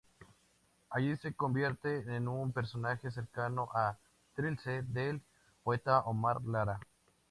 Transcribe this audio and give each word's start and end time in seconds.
Allí 0.89 1.15
se 1.17 1.35
convierte 1.35 1.97
en 2.15 2.27
un 2.27 2.51
personaje 2.53 3.11
cercano 3.11 3.69
a 3.71 3.99
Trilce 4.33 4.81
del 4.81 5.21
poeta 5.61 5.99
Omar 6.05 6.41
Lara. 6.43 6.79